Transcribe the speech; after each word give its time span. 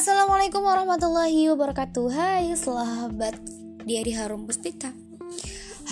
Assalamualaikum 0.00 0.64
warahmatullahi 0.64 1.52
wabarakatuh. 1.52 2.08
Hai 2.08 2.56
sahabat 2.56 3.36
Diari 3.84 4.16
Harum 4.16 4.48
Puspita 4.48 4.96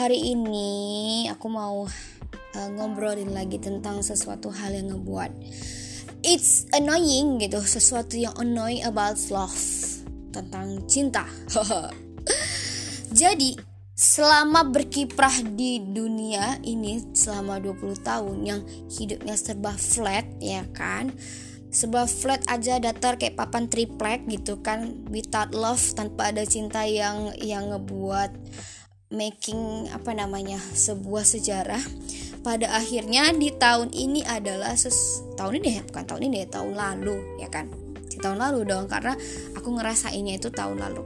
Hari 0.00 0.32
ini 0.32 1.28
aku 1.28 1.44
mau 1.52 1.84
uh, 1.84 2.68
ngobrolin 2.72 3.36
lagi 3.36 3.60
tentang 3.60 4.00
sesuatu 4.00 4.48
hal 4.48 4.72
yang 4.80 4.96
ngebuat 4.96 5.28
It's 6.24 6.64
annoying 6.72 7.36
gitu. 7.36 7.60
Sesuatu 7.60 8.16
yang 8.16 8.32
annoying 8.40 8.80
about 8.88 9.20
love. 9.28 9.60
Tentang 10.32 10.88
cinta. 10.88 11.28
Jadi 13.20 13.60
selama 13.92 14.64
berkiprah 14.72 15.44
di 15.52 15.84
dunia 15.84 16.56
ini 16.64 17.12
selama 17.12 17.60
20 17.60 18.00
tahun 18.00 18.36
yang 18.40 18.64
hidupnya 18.88 19.36
serba 19.36 19.76
flat 19.76 20.24
ya 20.40 20.64
kan 20.72 21.12
sebuah 21.68 22.08
flat 22.08 22.42
aja 22.48 22.80
datar 22.80 23.20
kayak 23.20 23.36
papan 23.36 23.68
triplek 23.68 24.24
gitu 24.28 24.64
kan 24.64 25.04
without 25.12 25.52
love 25.52 25.80
tanpa 25.92 26.32
ada 26.32 26.44
cinta 26.48 26.88
yang 26.88 27.36
yang 27.44 27.68
ngebuat 27.68 28.32
making 29.12 29.88
apa 29.92 30.12
namanya 30.16 30.60
sebuah 30.60 31.24
sejarah. 31.24 31.80
Pada 32.38 32.70
akhirnya 32.72 33.34
di 33.34 33.52
tahun 33.52 33.92
ini 33.92 34.24
adalah 34.24 34.72
ses 34.78 35.20
tahun 35.36 35.60
ini 35.60 35.68
ya 35.80 35.82
bukan 35.84 36.04
tahun 36.06 36.22
ini 36.30 36.36
ya 36.44 36.48
tahun 36.60 36.72
lalu 36.76 37.16
ya 37.42 37.48
kan? 37.52 37.68
Di 38.08 38.16
tahun 38.16 38.40
lalu 38.40 38.64
dong 38.64 38.88
karena 38.88 39.12
aku 39.52 39.68
ngerasainnya 39.76 40.40
itu 40.40 40.48
tahun 40.48 40.80
lalu. 40.80 41.04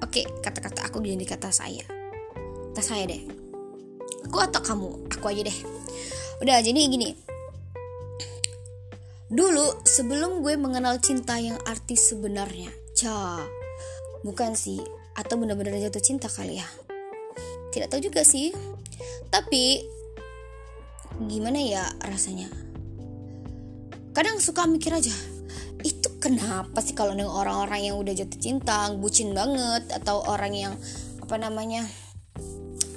Oke 0.00 0.24
kata-kata 0.40 0.88
aku 0.88 1.04
jadi 1.04 1.24
kata 1.28 1.52
saya. 1.52 1.84
Kata 2.72 2.80
saya 2.80 3.04
deh 3.04 3.42
aku 4.22 4.38
atau 4.40 4.64
kamu 4.64 5.12
aku 5.12 5.26
aja 5.28 5.42
deh. 5.44 5.58
Udah 6.40 6.64
jadi 6.64 6.80
gini 6.88 7.31
Dulu 9.32 9.80
sebelum 9.88 10.44
gue 10.44 10.60
mengenal 10.60 11.00
cinta 11.00 11.40
yang 11.40 11.56
arti 11.64 11.96
sebenarnya, 11.96 12.68
ca, 12.92 13.40
bukan 14.20 14.52
sih, 14.52 14.76
atau 15.16 15.40
benar-benar 15.40 15.80
jatuh 15.80 16.04
cinta 16.04 16.28
kali 16.28 16.60
ya. 16.60 16.68
Tidak 17.72 17.88
tahu 17.88 18.12
juga 18.12 18.28
sih. 18.28 18.52
Tapi 19.32 19.88
gimana 21.32 21.64
ya 21.64 21.88
rasanya? 22.04 22.52
Kadang 24.12 24.36
suka 24.36 24.68
mikir 24.68 24.92
aja, 24.92 25.16
itu 25.80 26.12
kenapa 26.20 26.84
sih 26.84 26.92
kalau 26.92 27.16
dengan 27.16 27.32
orang-orang 27.32 27.88
yang 27.88 27.96
udah 27.96 28.12
jatuh 28.12 28.36
cinta, 28.36 28.92
bucin 28.92 29.32
banget 29.32 29.88
atau 29.96 30.28
orang 30.28 30.52
yang 30.52 30.74
apa 31.24 31.40
namanya 31.40 31.88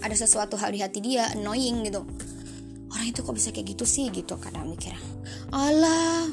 ada 0.04 0.12
sesuatu 0.12 0.60
hal 0.60 0.76
di 0.76 0.84
hati 0.84 1.00
dia 1.00 1.32
annoying 1.32 1.88
gitu 1.88 2.04
orang 2.96 3.12
itu 3.12 3.20
kok 3.22 3.36
bisa 3.36 3.52
kayak 3.52 3.76
gitu 3.76 3.84
sih? 3.84 4.08
Gitu 4.08 4.40
kadang 4.40 4.72
mikirnya. 4.72 5.04
Allah 5.52 6.32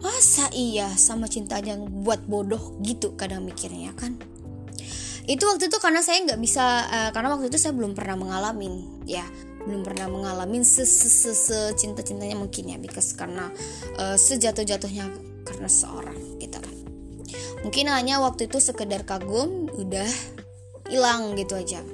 masa 0.00 0.48
iya 0.54 0.88
sama 0.96 1.28
cinta 1.28 1.60
yang 1.60 1.84
buat 2.02 2.24
bodoh? 2.24 2.80
Gitu 2.80 3.12
kadang 3.20 3.44
mikirnya 3.44 3.92
kan? 3.92 4.16
Itu 5.28 5.44
waktu 5.44 5.68
itu 5.68 5.76
karena 5.76 6.00
saya 6.00 6.24
nggak 6.24 6.40
bisa 6.40 6.64
uh, 6.88 7.10
karena 7.12 7.36
waktu 7.36 7.52
itu 7.52 7.60
saya 7.60 7.76
belum 7.76 7.92
pernah 7.92 8.16
mengalami 8.16 8.88
ya. 9.04 9.28
Belum 9.68 9.84
pernah 9.84 10.08
mengalami 10.08 10.64
cinta 10.64 12.00
cintanya 12.00 12.40
mungkin 12.40 12.72
ya 12.72 12.80
because 12.80 13.12
karena 13.12 13.52
uh, 14.00 14.16
sejatuh 14.16 14.64
jatuhnya 14.64 15.12
karena 15.44 15.68
seorang 15.68 16.16
gitu 16.40 16.56
kan. 16.56 16.74
Mungkin 17.60 17.92
hanya 17.92 18.24
waktu 18.24 18.48
itu 18.48 18.56
sekedar 18.62 19.04
kagum 19.04 19.68
udah 19.68 20.08
hilang 20.88 21.36
gitu 21.36 21.60
aja. 21.60 21.84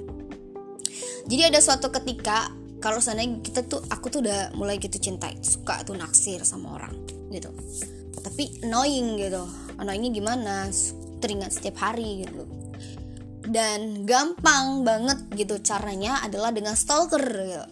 Jadi 1.25 1.43
ada 1.51 1.59
suatu 1.59 1.91
ketika 1.91 2.53
kalau 2.85 3.01
seandainya 3.01 3.41
kita 3.41 3.65
tuh 3.65 3.81
aku 3.89 4.13
tuh 4.13 4.21
udah 4.21 4.53
mulai 4.61 4.77
gitu 4.77 5.01
cinta 5.01 5.33
suka 5.41 5.81
tuh 5.89 5.97
naksir 5.97 6.45
sama 6.45 6.77
orang 6.77 6.93
gitu. 7.33 7.49
Tapi 8.21 8.61
annoying 8.61 9.17
gitu. 9.17 9.41
Annoyingnya 9.81 10.13
gimana? 10.13 10.69
Teringat 11.25 11.57
setiap 11.57 11.81
hari 11.81 12.29
gitu. 12.29 12.45
Dan 13.49 14.05
gampang 14.05 14.85
banget 14.85 15.17
gitu 15.33 15.57
caranya 15.65 16.21
adalah 16.21 16.53
dengan 16.53 16.77
stalker 16.77 17.25
gitu. 17.25 17.65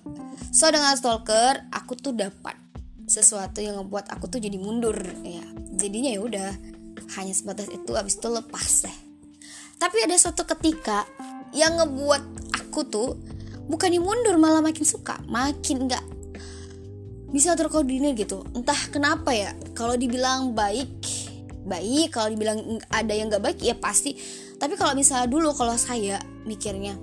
so 0.52 0.68
dengan 0.68 0.96
stalker 0.96 1.64
aku 1.72 1.96
tuh 1.96 2.12
dapat 2.12 2.56
sesuatu 3.08 3.60
yang 3.60 3.80
ngebuat 3.80 4.08
aku 4.16 4.32
tuh 4.32 4.40
jadi 4.40 4.56
mundur 4.56 4.96
ya. 5.20 5.44
Jadinya 5.76 6.08
ya 6.16 6.20
udah 6.24 6.50
hanya 7.20 7.36
sebatas 7.36 7.68
itu 7.68 7.92
abis 7.92 8.16
itu 8.16 8.28
lepas 8.32 8.88
deh. 8.88 8.98
Tapi 9.76 10.08
ada 10.08 10.16
suatu 10.16 10.48
ketika 10.48 11.04
yang 11.52 11.76
ngebuat 11.76 12.22
aku 12.56 12.80
tuh 12.88 13.08
bukannya 13.66 14.00
mundur 14.02 14.38
malah 14.38 14.64
makin 14.64 14.86
suka. 14.86 15.18
Makin 15.26 15.90
nggak 15.90 16.04
bisa 17.34 17.54
terkoordinir 17.54 18.14
gitu. 18.14 18.42
Entah 18.56 18.78
kenapa 18.90 19.32
ya 19.34 19.52
kalau 19.76 19.98
dibilang 19.98 20.54
baik 20.54 21.02
baik. 21.66 22.14
Kalau 22.14 22.28
dibilang 22.30 22.78
ada 22.90 23.12
yang 23.14 23.30
nggak 23.30 23.42
baik 23.42 23.58
ya 23.62 23.78
pasti. 23.78 24.14
Tapi 24.58 24.74
kalau 24.78 24.94
misalnya 24.94 25.26
dulu 25.26 25.54
kalau 25.54 25.74
saya 25.74 26.22
mikirnya 26.46 26.94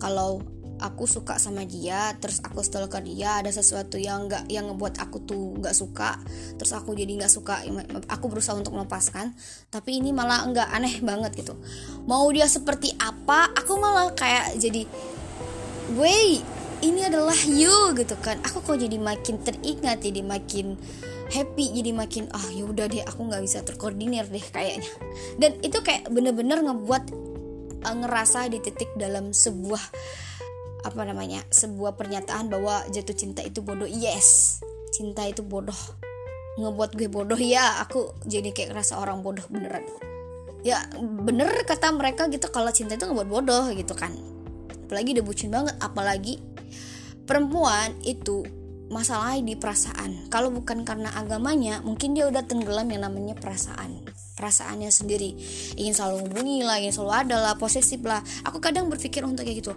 kalau 0.00 0.40
aku 0.82 1.06
suka 1.06 1.38
sama 1.38 1.62
dia 1.62 2.10
terus 2.18 2.42
aku 2.42 2.58
stalker 2.66 2.98
dia 3.06 3.38
ada 3.38 3.54
sesuatu 3.54 4.02
yang 4.02 4.26
nggak 4.26 4.50
yang 4.50 4.66
ngebuat 4.66 4.98
aku 4.98 5.22
tuh 5.22 5.54
nggak 5.62 5.78
suka 5.78 6.18
terus 6.58 6.74
aku 6.74 6.98
jadi 6.98 7.22
nggak 7.22 7.30
suka 7.30 7.62
aku 8.10 8.26
berusaha 8.26 8.58
untuk 8.58 8.74
melepaskan 8.74 9.30
tapi 9.70 10.02
ini 10.02 10.10
malah 10.10 10.42
nggak 10.42 10.68
aneh 10.74 10.98
banget 10.98 11.38
gitu. 11.38 11.54
Mau 12.10 12.26
dia 12.34 12.50
seperti 12.50 12.90
apa 12.98 13.54
aku 13.54 13.78
malah 13.78 14.10
kayak 14.16 14.58
jadi 14.58 14.82
Wey, 15.92 16.40
ini 16.80 17.04
adalah 17.04 17.36
you 17.44 17.92
gitu 17.92 18.16
kan. 18.24 18.40
Aku 18.48 18.64
kok 18.64 18.80
jadi 18.80 18.96
makin 18.96 19.44
teringat 19.44 20.00
jadi 20.00 20.24
makin 20.24 20.80
happy 21.28 21.68
jadi 21.68 21.92
makin 21.92 22.32
ah 22.32 22.40
oh, 22.40 22.48
ya 22.52 22.64
udah 22.64 22.88
deh 22.88 23.04
aku 23.04 23.28
nggak 23.28 23.44
bisa 23.44 23.60
terkoordinir 23.60 24.24
deh 24.32 24.40
kayaknya. 24.40 24.88
Dan 25.36 25.60
itu 25.60 25.84
kayak 25.84 26.08
bener-bener 26.08 26.64
ngebuat 26.64 27.04
uh, 27.84 27.96
ngerasa 28.04 28.48
di 28.48 28.64
titik 28.64 28.88
dalam 28.96 29.36
sebuah 29.36 29.84
apa 30.82 31.00
namanya 31.04 31.44
sebuah 31.52 31.92
pernyataan 32.00 32.48
bahwa 32.48 32.88
jatuh 32.88 33.12
cinta 33.12 33.44
itu 33.44 33.60
bodoh. 33.60 33.88
Yes 33.88 34.60
cinta 34.96 35.28
itu 35.28 35.44
bodoh. 35.44 35.76
Ngebuat 36.56 36.96
gue 36.96 37.12
bodoh 37.12 37.36
ya 37.36 37.84
aku 37.84 38.16
jadi 38.24 38.48
kayak 38.48 38.72
ngerasa 38.72 38.96
orang 38.96 39.20
bodoh 39.20 39.44
beneran. 39.52 39.84
Ya 40.64 40.88
bener 40.96 41.52
kata 41.68 41.92
mereka 41.92 42.32
gitu 42.32 42.48
kalau 42.48 42.72
cinta 42.72 42.96
itu 42.96 43.04
ngebuat 43.04 43.28
bodoh 43.28 43.68
gitu 43.76 43.92
kan 43.92 44.31
apalagi 44.92 45.16
udah 45.16 45.24
bucin 45.24 45.48
banget 45.48 45.72
apalagi 45.80 46.36
perempuan 47.24 47.96
itu 48.04 48.44
masalahnya 48.92 49.40
di 49.40 49.54
perasaan. 49.56 50.28
Kalau 50.28 50.52
bukan 50.52 50.84
karena 50.84 51.08
agamanya 51.16 51.80
mungkin 51.80 52.12
dia 52.12 52.28
udah 52.28 52.44
tenggelam 52.44 52.84
yang 52.92 53.08
namanya 53.08 53.32
perasaan. 53.40 54.04
Perasaannya 54.36 54.92
sendiri. 54.92 55.32
Ingin 55.80 55.96
selalu 55.96 56.28
hubungi 56.28 56.60
lah 56.60 56.76
ingin 56.76 56.92
selalu 56.92 57.12
ada 57.24 57.36
lah 57.40 57.54
posesif 57.56 58.04
lah. 58.04 58.20
Aku 58.44 58.60
kadang 58.60 58.92
berpikir 58.92 59.24
untuk 59.24 59.48
kayak 59.48 59.64
gitu 59.64 59.72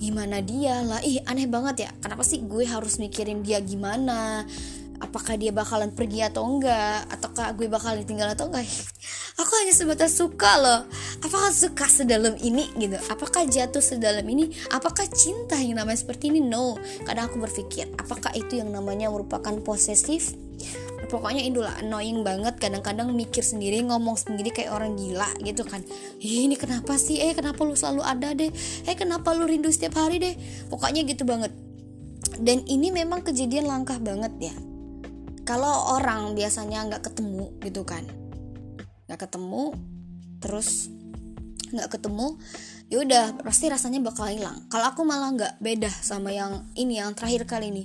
gimana 0.00 0.40
dia 0.40 0.80
lah? 0.80 1.04
Ih 1.04 1.20
aneh 1.28 1.44
banget 1.44 1.84
ya. 1.84 1.90
Kenapa 2.00 2.24
sih 2.24 2.40
gue 2.40 2.64
harus 2.64 2.96
mikirin 2.96 3.44
dia 3.44 3.60
gimana? 3.60 4.48
Apakah 4.96 5.36
dia 5.36 5.52
bakalan 5.52 5.92
pergi 5.92 6.24
atau 6.24 6.48
enggak? 6.48 7.04
Ataukah 7.12 7.52
gue 7.52 7.68
bakalan 7.68 8.00
tinggal 8.08 8.32
atau 8.32 8.48
enggak 8.48 8.64
aku 9.34 9.52
hanya 9.62 9.74
sebatas 9.74 10.14
suka 10.14 10.52
loh. 10.62 10.80
Apakah 11.22 11.50
suka 11.50 11.86
sedalam 11.90 12.38
ini 12.38 12.70
gitu? 12.78 12.98
Apakah 13.10 13.46
jatuh 13.46 13.82
sedalam 13.82 14.22
ini? 14.30 14.54
Apakah 14.70 15.06
cinta 15.10 15.58
yang 15.58 15.82
namanya 15.82 15.98
seperti 15.98 16.30
ini? 16.30 16.40
No. 16.42 16.78
Kadang 17.02 17.30
aku 17.30 17.42
berpikir 17.42 17.90
apakah 17.98 18.30
itu 18.38 18.62
yang 18.62 18.70
namanya 18.70 19.10
merupakan 19.10 19.52
posesif? 19.62 20.38
Pokoknya 21.10 21.44
itulah 21.44 21.74
annoying 21.82 22.22
banget. 22.22 22.56
Kadang-kadang 22.62 23.10
mikir 23.12 23.42
sendiri 23.42 23.82
ngomong 23.84 24.14
sendiri 24.16 24.54
kayak 24.54 24.72
orang 24.72 24.94
gila 24.94 25.28
gitu 25.42 25.66
kan. 25.66 25.82
Ini 26.22 26.54
kenapa 26.54 26.94
sih? 26.96 27.20
Eh 27.20 27.34
kenapa 27.34 27.60
lu 27.66 27.74
selalu 27.74 28.02
ada 28.06 28.32
deh? 28.32 28.50
Eh 28.86 28.96
kenapa 28.96 29.34
lu 29.34 29.50
rindu 29.50 29.68
setiap 29.68 29.98
hari 29.98 30.22
deh? 30.22 30.34
Pokoknya 30.70 31.02
gitu 31.04 31.26
banget. 31.26 31.50
Dan 32.40 32.64
ini 32.66 32.90
memang 32.90 33.20
kejadian 33.22 33.68
langkah 33.68 33.98
banget 34.00 34.32
ya. 34.40 34.54
Kalau 35.44 36.00
orang 36.00 36.32
biasanya 36.32 36.88
nggak 36.88 37.12
ketemu 37.12 37.52
gitu 37.60 37.84
kan 37.84 38.23
nggak 39.04 39.28
ketemu 39.28 39.76
terus 40.40 40.88
nggak 41.74 41.98
ketemu 41.98 42.38
ya 42.92 43.00
udah 43.00 43.24
pasti 43.42 43.66
rasanya 43.66 44.00
bakal 44.04 44.28
hilang. 44.28 44.68
Kalau 44.68 44.86
aku 44.92 45.02
malah 45.02 45.32
nggak 45.32 45.54
beda 45.58 45.90
sama 45.90 46.30
yang 46.30 46.68
ini 46.76 47.00
yang 47.00 47.16
terakhir 47.16 47.48
kali 47.48 47.72
ini. 47.72 47.84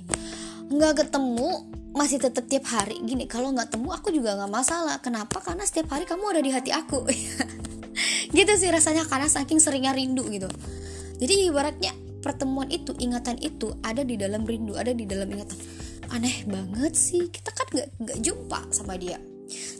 Nggak 0.70 1.06
ketemu 1.06 1.66
masih 1.90 2.22
tetap 2.22 2.46
tiap 2.46 2.68
hari. 2.68 3.00
Gini 3.02 3.26
kalau 3.26 3.50
nggak 3.50 3.74
temu 3.74 3.90
aku 3.90 4.12
juga 4.12 4.36
nggak 4.36 4.52
masalah. 4.52 5.00
Kenapa? 5.02 5.40
Karena 5.42 5.64
setiap 5.66 5.96
hari 5.96 6.04
kamu 6.06 6.24
ada 6.36 6.42
di 6.44 6.50
hati 6.52 6.70
aku. 6.70 7.08
Gitu 8.36 8.52
sih 8.54 8.70
rasanya 8.70 9.02
karena 9.10 9.26
saking 9.26 9.58
seringnya 9.58 9.90
rindu 9.90 10.22
gitu. 10.30 10.46
Jadi 11.18 11.50
ibaratnya 11.50 11.90
pertemuan 12.22 12.70
itu 12.70 12.94
ingatan 12.94 13.34
itu 13.42 13.74
ada 13.82 14.06
di 14.06 14.14
dalam 14.14 14.46
rindu 14.46 14.78
ada 14.78 14.94
di 14.94 15.02
dalam 15.02 15.26
ingatan. 15.26 15.58
Aneh 16.14 16.46
banget 16.46 16.94
sih. 16.94 17.26
Kita 17.26 17.50
kan 17.50 17.66
nggak 17.74 17.88
nggak 17.98 18.18
jumpa 18.22 18.70
sama 18.70 18.94
dia 18.94 19.18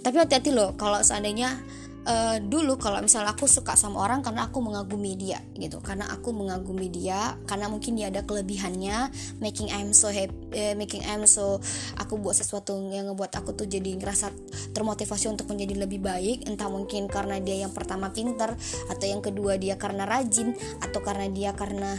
tapi 0.01 0.17
hati-hati 0.17 0.51
loh 0.53 0.73
kalau 0.81 1.01
seandainya 1.05 1.61
uh, 2.07 2.37
dulu 2.41 2.81
kalau 2.81 3.03
misalnya 3.03 3.35
aku 3.35 3.45
suka 3.45 3.77
sama 3.77 4.01
orang 4.01 4.25
karena 4.25 4.49
aku 4.49 4.63
mengagumi 4.63 5.17
dia 5.19 5.41
gitu. 5.59 5.83
Karena 5.83 6.09
aku 6.09 6.33
mengagumi 6.33 6.89
dia 6.89 7.37
karena 7.45 7.69
mungkin 7.69 7.99
dia 7.99 8.09
ada 8.09 8.25
kelebihannya 8.25 9.11
making 9.43 9.69
I'm 9.73 9.93
so 9.93 10.09
happy 10.09 10.33
eh, 10.55 10.75
making 10.77 11.05
I'm 11.05 11.27
so 11.29 11.61
aku 11.99 12.17
buat 12.21 12.37
sesuatu 12.39 12.77
yang 12.91 13.13
ngebuat 13.13 13.33
aku 13.43 13.53
tuh 13.57 13.67
jadi 13.69 13.97
ngerasa 13.97 14.33
termotivasi 14.73 15.29
untuk 15.29 15.51
menjadi 15.51 15.85
lebih 15.85 16.01
baik. 16.01 16.49
Entah 16.49 16.71
mungkin 16.71 17.11
karena 17.11 17.41
dia 17.43 17.61
yang 17.61 17.73
pertama 17.75 18.13
pinter 18.13 18.55
atau 18.89 19.07
yang 19.07 19.21
kedua 19.21 19.61
dia 19.61 19.77
karena 19.77 20.07
rajin 20.09 20.57
atau 20.81 21.01
karena 21.05 21.27
dia 21.29 21.53
karena 21.53 21.99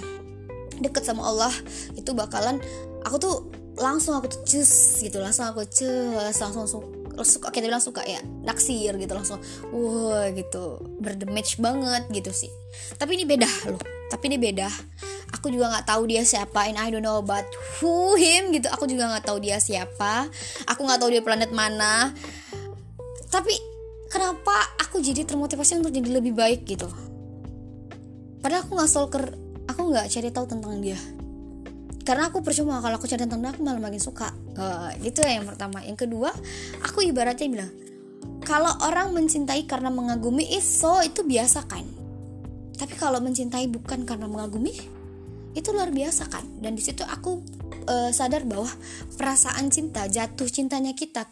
deket 0.81 1.05
sama 1.05 1.29
Allah 1.29 1.53
itu 1.93 2.09
bakalan 2.17 2.57
aku 3.05 3.21
tuh 3.21 3.35
langsung 3.77 4.17
aku 4.17 4.29
tuh 4.29 4.41
cus 4.45 5.01
gitu. 5.01 5.21
Langsung 5.21 5.45
aku 5.45 5.65
cus 5.69 6.37
langsung 6.41 7.00
suka 7.23 7.53
kita 7.53 7.69
bilang 7.69 7.83
suka 7.83 8.01
ya 8.05 8.21
naksir 8.43 8.95
gitu 8.97 9.13
langsung 9.13 9.39
wah 9.73 10.27
gitu. 10.33 10.81
Berdamage 10.99 11.57
banget 11.57 12.07
gitu 12.11 12.31
sih. 12.33 12.51
Tapi 12.97 13.19
ini 13.19 13.25
beda 13.25 13.49
loh 13.69 14.01
tapi 14.11 14.27
ini 14.27 14.35
beda. 14.35 14.67
Aku 15.39 15.47
juga 15.47 15.71
nggak 15.71 15.87
tahu 15.87 16.03
dia 16.11 16.27
siapa 16.27 16.67
and 16.67 16.75
I 16.75 16.91
don't 16.91 16.99
know 16.99 17.23
about 17.23 17.47
who 17.79 18.19
him 18.19 18.51
gitu. 18.51 18.67
Aku 18.75 18.83
juga 18.83 19.07
nggak 19.07 19.23
tahu 19.23 19.39
dia 19.39 19.55
siapa. 19.63 20.27
Aku 20.67 20.83
nggak 20.83 20.99
tahu 20.99 21.15
dia 21.15 21.23
planet 21.23 21.55
mana. 21.55 22.11
Tapi 23.31 23.55
kenapa 24.11 24.75
aku 24.83 24.99
jadi 24.99 25.23
termotivasi 25.23 25.79
untuk 25.79 25.95
jadi 25.95 26.19
lebih 26.19 26.35
baik 26.35 26.67
gitu? 26.67 26.91
Padahal 28.43 28.67
aku 28.67 28.71
nggak 28.75 28.91
stalker 28.91 29.23
aku 29.71 29.81
nggak 29.95 30.11
cari 30.11 30.29
tahu 30.35 30.45
tentang 30.51 30.83
dia 30.83 30.99
karena 32.01 32.33
aku 32.33 32.41
percuma 32.41 32.81
kalau 32.81 32.97
aku 32.97 33.05
cari 33.05 33.23
tentang 33.23 33.41
aku 33.45 33.61
malah 33.61 33.81
makin 33.81 34.01
suka. 34.01 34.33
Uh, 34.57 34.89
gitu 35.01 35.21
ya 35.21 35.41
yang 35.41 35.47
pertama. 35.47 35.81
Yang 35.85 36.07
kedua 36.07 36.29
aku 36.81 37.05
ibaratnya 37.05 37.47
bilang 37.47 37.71
kalau 38.41 38.73
orang 38.85 39.13
mencintai 39.13 39.69
karena 39.69 39.93
mengagumi 39.93 40.45
itu 40.49 40.91
itu 41.05 41.21
biasa 41.21 41.65
kan? 41.69 41.85
Tapi 42.77 42.93
kalau 42.97 43.21
mencintai 43.21 43.69
bukan 43.69 44.09
karena 44.09 44.25
mengagumi 44.25 45.00
itu 45.57 45.69
luar 45.75 45.91
biasa 45.91 46.31
kan 46.31 46.43
dan 46.59 46.75
di 46.75 46.83
situ 46.83 47.03
aku 47.03 47.43
uh, 47.87 48.11
sadar 48.13 48.45
bahwa 48.45 48.69
perasaan 49.17 49.71
cinta 49.73 50.05
jatuh 50.05 50.47
cintanya 50.49 50.93
kita 50.93 51.25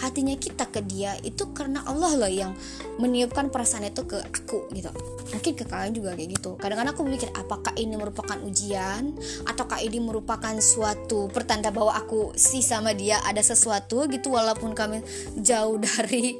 hatinya 0.00 0.34
kita 0.34 0.66
ke 0.70 0.82
dia 0.82 1.14
itu 1.22 1.50
karena 1.54 1.84
Allah 1.86 2.16
loh 2.18 2.30
yang 2.30 2.52
meniupkan 2.98 3.50
perasaan 3.50 3.88
itu 3.88 4.06
ke 4.06 4.18
aku 4.18 4.68
gitu. 4.74 4.90
Mungkin 5.32 5.52
ke 5.56 5.64
kalian 5.64 5.92
juga 5.96 6.14
kayak 6.14 6.30
gitu. 6.38 6.50
Kadang-kadang 6.60 6.92
aku 6.92 7.02
mikir 7.06 7.28
apakah 7.32 7.72
ini 7.78 7.96
merupakan 7.96 8.36
ujian? 8.44 9.16
Ataukah 9.48 9.80
ini 9.80 9.98
merupakan 9.98 10.54
suatu 10.60 11.32
pertanda 11.32 11.72
bahwa 11.72 11.96
aku 11.96 12.36
si 12.36 12.60
sama 12.60 12.92
dia 12.92 13.18
ada 13.24 13.40
sesuatu 13.40 14.04
gitu 14.12 14.34
walaupun 14.34 14.76
kami 14.76 15.00
jauh 15.40 15.80
dari 15.80 16.36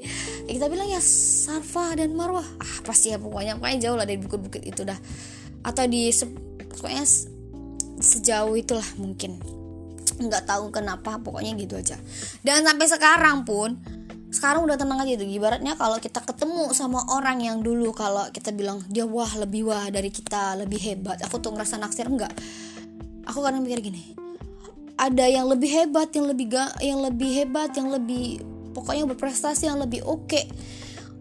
ya 0.47 0.53
kita 0.61 0.67
bilang 0.69 0.89
ya 0.91 1.01
Sarfa 1.01 1.97
dan 1.97 2.13
Marwah. 2.13 2.47
Ah 2.61 2.75
pasti 2.85 3.11
ya 3.15 3.19
pokoknya. 3.19 3.57
Pokoknya 3.57 3.79
jauh 3.91 3.97
lah 3.97 4.07
dari 4.07 4.21
bukit-bukit 4.21 4.63
itu 4.69 4.85
dah. 4.85 4.99
Atau 5.63 5.87
di 5.87 6.11
pokoknya 6.79 7.05
sejauh 8.03 8.55
itulah 8.57 8.87
mungkin. 8.99 9.39
Nggak 10.19 10.45
tahu 10.49 10.71
kenapa 10.75 11.19
pokoknya 11.21 11.57
gitu 11.59 11.79
aja. 11.79 11.97
Dan 12.41 12.65
sampai 12.67 12.87
sekarang 12.89 13.45
pun 13.47 13.79
sekarang 14.33 14.65
udah 14.65 14.81
tenang 14.81 14.97
aja 15.05 15.21
tuh 15.21 15.29
ibaratnya 15.29 15.77
kalau 15.77 16.01
kita 16.01 16.25
ketemu 16.25 16.73
sama 16.73 17.05
orang 17.13 17.45
yang 17.45 17.61
dulu 17.61 17.93
kalau 17.93 18.25
kita 18.33 18.49
bilang 18.49 18.81
dia 18.89 19.05
wah 19.05 19.29
lebih 19.37 19.69
wah 19.69 19.93
dari 19.93 20.09
kita 20.09 20.57
lebih 20.57 20.81
hebat. 20.81 21.21
Aku 21.29 21.39
tuh 21.39 21.53
ngerasa 21.53 21.77
naksir 21.77 22.09
enggak. 22.09 22.33
Aku 23.29 23.45
kadang 23.45 23.61
mikir 23.63 23.85
gini 23.85 24.23
ada 25.03 25.27
yang 25.27 25.51
lebih 25.51 25.67
hebat 25.67 26.15
yang 26.15 26.31
lebih 26.31 26.47
ga, 26.55 26.71
yang 26.79 27.03
lebih 27.03 27.31
hebat 27.43 27.75
yang 27.75 27.91
lebih 27.91 28.39
pokoknya 28.71 29.03
berprestasi 29.11 29.67
yang 29.67 29.83
lebih 29.83 30.07
oke. 30.07 30.31
Okay. 30.31 30.47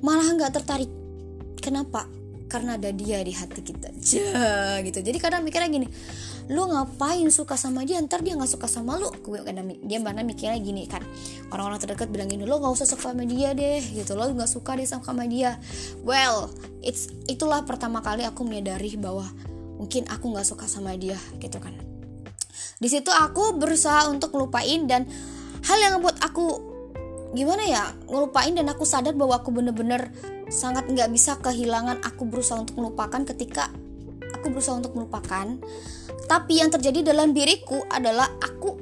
malah 0.05 0.25
nggak 0.33 0.53
tertarik. 0.53 0.89
Kenapa 1.61 2.09
karena 2.51 2.75
ada 2.75 2.91
dia 2.91 3.23
di 3.23 3.31
hati 3.31 3.63
kita. 3.63 3.87
Ja, 4.03 4.83
gitu. 4.83 4.99
Jadi 4.99 5.17
kadang 5.23 5.47
mikirnya 5.47 5.71
gini 5.71 5.87
lu 6.51 6.67
ngapain 6.67 7.23
suka 7.31 7.55
sama 7.55 7.87
dia? 7.87 8.03
Ntar 8.03 8.27
dia 8.27 8.35
nggak 8.35 8.51
suka 8.51 8.67
sama 8.67 8.99
lu. 8.99 9.07
Gue 9.23 9.39
kadang 9.39 9.71
dia 9.87 10.03
mana 10.03 10.19
mikirnya 10.19 10.59
gini 10.59 10.83
kan. 10.83 10.99
Orang-orang 11.47 11.79
terdekat 11.79 12.11
bilang 12.11 12.27
gini 12.27 12.43
lo 12.43 12.59
nggak 12.59 12.75
usah 12.75 12.83
suka 12.83 13.15
sama 13.15 13.23
dia 13.23 13.55
deh 13.55 13.79
gitu. 13.79 14.19
Lo 14.19 14.27
nggak 14.27 14.51
suka 14.51 14.75
deh 14.75 14.83
sama 14.83 15.23
dia. 15.31 15.55
Well 16.03 16.51
it's 16.83 17.07
itulah 17.31 17.63
pertama 17.63 18.03
kali 18.03 18.27
aku 18.27 18.43
menyadari 18.43 18.99
bahwa 18.99 19.23
mungkin 19.79 20.11
aku 20.11 20.35
nggak 20.35 20.43
suka 20.43 20.67
sama 20.67 20.91
dia 20.99 21.15
gitu 21.39 21.55
kan. 21.63 21.71
Di 22.81 22.91
situ 22.91 23.13
aku 23.15 23.55
berusaha 23.55 24.11
untuk 24.11 24.35
ngelupain 24.35 24.91
dan 24.91 25.07
hal 25.63 25.77
yang 25.79 26.01
membuat 26.01 26.19
aku 26.19 26.67
gimana 27.31 27.63
ya 27.63 27.95
ngelupain 28.11 28.51
dan 28.51 28.67
aku 28.67 28.83
sadar 28.83 29.15
bahwa 29.15 29.39
aku 29.39 29.55
bener-bener 29.55 30.11
sangat 30.51 30.91
nggak 30.91 31.09
bisa 31.09 31.39
kehilangan 31.39 32.03
aku 32.03 32.27
berusaha 32.27 32.59
untuk 32.59 32.77
melupakan 32.77 33.23
ketika 33.23 33.71
aku 34.35 34.51
berusaha 34.51 34.77
untuk 34.77 34.93
melupakan 34.93 35.57
tapi 36.31 36.63
yang 36.63 36.71
terjadi 36.71 37.11
dalam 37.11 37.35
diriku 37.35 37.83
adalah 37.91 38.27
aku 38.39 38.79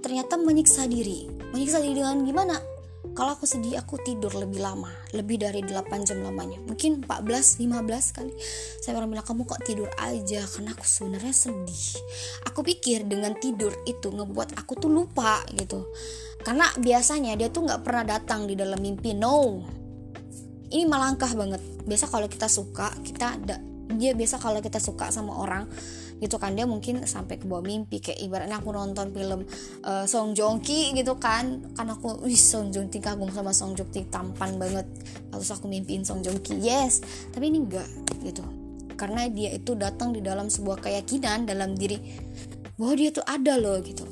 ternyata 0.00 0.38
menyiksa 0.38 0.86
diri. 0.86 1.26
Menyiksa 1.50 1.82
diri 1.82 1.98
dengan 1.98 2.22
gimana? 2.22 2.56
Kalau 3.10 3.34
aku 3.34 3.42
sedih 3.42 3.74
aku 3.74 3.98
tidur 4.06 4.30
lebih 4.38 4.62
lama, 4.62 4.86
lebih 5.10 5.42
dari 5.42 5.66
8 5.66 6.06
jam 6.06 6.22
lamanya. 6.22 6.62
Mungkin 6.62 7.02
14, 7.02 7.58
15 7.58 8.14
kali. 8.14 8.30
Saya 8.78 8.94
pernah 8.94 9.10
bilang 9.10 9.26
kamu 9.26 9.42
kok 9.50 9.66
tidur 9.66 9.90
aja 9.98 10.46
karena 10.46 10.70
aku 10.78 10.86
sebenarnya 10.86 11.34
sedih. 11.34 11.86
Aku 12.46 12.62
pikir 12.62 13.02
dengan 13.10 13.34
tidur 13.34 13.74
itu 13.82 14.14
ngebuat 14.14 14.54
aku 14.54 14.78
tuh 14.78 14.94
lupa 14.94 15.42
gitu. 15.58 15.90
Karena 16.46 16.70
biasanya 16.78 17.34
dia 17.34 17.50
tuh 17.50 17.66
nggak 17.66 17.82
pernah 17.82 18.06
datang 18.06 18.46
di 18.46 18.54
dalam 18.54 18.78
mimpi. 18.78 19.10
No. 19.18 19.79
Ini 20.70 20.86
malangkah 20.86 21.34
banget. 21.34 21.58
Biasa 21.84 22.06
kalau 22.06 22.30
kita 22.30 22.46
suka, 22.46 22.94
kita 23.02 23.36
ada 23.36 23.58
dia 23.90 24.14
biasa 24.14 24.38
kalau 24.38 24.62
kita 24.62 24.78
suka 24.78 25.10
sama 25.10 25.34
orang 25.34 25.66
gitu 26.20 26.36
kan 26.36 26.52
dia 26.52 26.68
mungkin 26.68 27.02
sampai 27.08 27.40
ke 27.40 27.48
bawah 27.48 27.64
mimpi 27.64 27.98
kayak 27.98 28.20
ibaratnya 28.20 28.60
aku 28.60 28.76
nonton 28.76 29.08
film 29.10 29.40
uh, 29.82 30.04
Song 30.04 30.36
Joong 30.36 30.60
Ki 30.60 30.92
gitu 30.92 31.16
kan. 31.16 31.64
Kan 31.72 31.88
aku 31.88 32.22
wih 32.22 32.36
Song 32.36 32.70
Joong 32.70 32.92
Ki 32.92 33.00
kagum 33.00 33.32
sama 33.32 33.56
Song 33.56 33.72
Joong 33.72 33.88
Ki 33.88 34.04
tampan 34.12 34.60
banget. 34.60 34.84
Terus 35.32 35.50
aku 35.50 35.66
mimpiin 35.66 36.04
Song 36.04 36.20
Joong 36.20 36.38
Ki 36.44 36.60
yes. 36.60 37.00
Tapi 37.32 37.48
ini 37.48 37.64
enggak 37.64 37.88
gitu. 38.20 38.44
Karena 39.00 39.24
dia 39.32 39.56
itu 39.56 39.72
datang 39.72 40.12
di 40.12 40.20
dalam 40.20 40.52
sebuah 40.52 40.84
keyakinan 40.84 41.48
dalam 41.48 41.72
diri 41.72 41.96
bahwa 42.76 42.92
dia 43.00 43.08
tuh 43.08 43.24
ada 43.24 43.56
loh 43.56 43.80
gitu. 43.80 44.04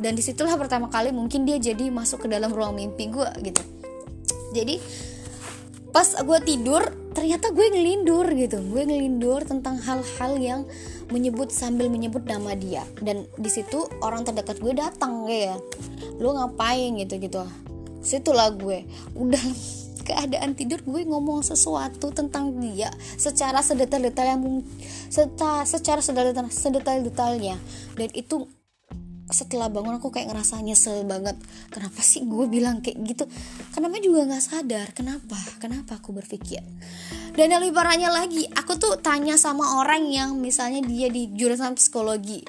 Dan 0.00 0.16
di 0.16 0.24
situlah 0.24 0.56
pertama 0.56 0.88
kali 0.88 1.12
mungkin 1.12 1.44
dia 1.44 1.60
jadi 1.60 1.92
masuk 1.92 2.24
ke 2.24 2.28
dalam 2.32 2.48
ruang 2.48 2.72
mimpi 2.72 3.12
gue 3.12 3.28
gitu. 3.44 3.62
Jadi 4.56 4.80
pas 5.92 6.08
gue 6.08 6.38
tidur 6.42 6.82
ternyata 7.12 7.52
gue 7.52 7.66
ngelindur 7.68 8.26
gitu. 8.32 8.58
Gue 8.72 8.82
ngelindur 8.88 9.44
tentang 9.44 9.76
hal-hal 9.78 10.32
yang 10.40 10.60
menyebut 11.12 11.52
sambil 11.52 11.92
menyebut 11.92 12.24
nama 12.24 12.56
dia. 12.56 12.82
Dan 12.98 13.28
di 13.36 13.52
situ 13.52 13.84
orang 14.00 14.24
terdekat 14.24 14.58
gue 14.58 14.72
datang 14.72 15.28
kayak 15.28 15.60
lu 16.18 16.32
ngapain 16.32 16.96
gitu 16.96 17.20
gitu. 17.20 17.44
Situlah 18.00 18.50
gue 18.56 18.88
udah 19.14 19.44
keadaan 20.08 20.58
tidur 20.58 20.82
gue 20.82 21.06
ngomong 21.06 21.46
sesuatu 21.46 22.10
tentang 22.10 22.58
dia 22.58 22.90
secara 23.14 23.62
sedetail-detail 23.62 24.28
yang 24.34 24.42
secara 25.06 25.62
secara 25.68 26.00
sedetail 26.00 26.48
sedetail-detailnya. 26.48 27.60
Dan 27.94 28.08
itu 28.16 28.48
setelah 29.30 29.70
bangun 29.70 30.02
aku 30.02 30.10
kayak 30.10 30.30
ngerasa 30.32 30.58
nyesel 30.60 31.06
banget. 31.06 31.38
Kenapa 31.70 32.00
sih 32.02 32.26
gue 32.26 32.46
bilang 32.50 32.82
kayak 32.82 32.98
gitu? 33.06 33.24
Kenapa 33.70 34.02
juga 34.02 34.26
nggak 34.26 34.44
sadar 34.44 34.86
kenapa? 34.96 35.38
Kenapa 35.62 35.98
aku 36.02 36.16
berpikir? 36.16 36.60
Dan 37.32 37.54
yang 37.54 37.64
lebih 37.64 37.76
parahnya 37.76 38.12
lagi 38.12 38.44
aku 38.50 38.76
tuh 38.76 39.00
tanya 39.00 39.40
sama 39.40 39.80
orang 39.80 40.10
yang 40.10 40.36
misalnya 40.36 40.84
dia 40.84 41.08
di 41.08 41.32
jurusan 41.32 41.78
psikologi. 41.78 42.44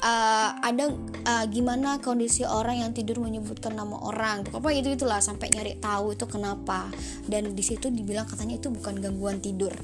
Uh, 0.00 0.56
ada 0.64 0.88
uh, 1.28 1.44
gimana 1.50 2.00
kondisi 2.00 2.40
orang 2.46 2.80
yang 2.80 2.90
tidur 2.96 3.20
menyebutkan 3.20 3.76
nama 3.76 4.00
orang? 4.00 4.48
Apa 4.48 4.72
itu 4.72 4.96
itulah 4.96 5.20
sampai 5.20 5.50
nyari 5.52 5.76
tahu 5.82 6.14
itu 6.14 6.24
kenapa. 6.30 6.88
Dan 7.26 7.52
di 7.52 7.64
situ 7.64 7.90
dibilang 7.90 8.24
katanya 8.24 8.56
itu 8.56 8.70
bukan 8.70 9.02
gangguan 9.02 9.42
tidur 9.42 9.74